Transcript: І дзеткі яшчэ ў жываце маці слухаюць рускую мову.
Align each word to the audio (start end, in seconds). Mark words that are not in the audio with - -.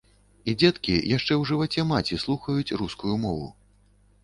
І 0.51 0.53
дзеткі 0.61 0.95
яшчэ 1.17 1.33
ў 1.41 1.51
жываце 1.51 1.85
маці 1.91 2.21
слухаюць 2.25 2.75
рускую 2.83 3.15
мову. 3.29 3.47